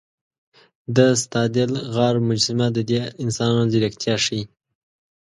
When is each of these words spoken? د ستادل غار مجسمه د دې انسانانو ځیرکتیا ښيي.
د 0.95 0.97
ستادل 1.23 1.71
غار 1.95 2.15
مجسمه 2.27 2.67
د 2.73 2.79
دې 2.89 2.99
انسانانو 3.23 3.69
ځیرکتیا 3.73 4.15
ښيي. 4.25 4.43